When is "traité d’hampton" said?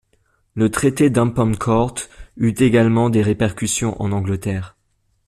0.71-1.51